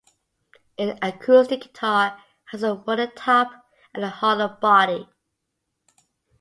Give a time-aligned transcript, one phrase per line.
[0.79, 5.07] An acoustic guitar has a wooden top and a hollow body.